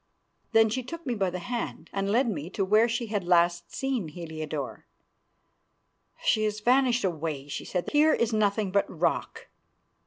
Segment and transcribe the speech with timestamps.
[0.51, 3.71] Then she took me by the hand and led me to where she had last
[3.71, 4.87] seen Heliodore.
[6.23, 9.49] "She has vanished away," she said, "here is nothing but rock."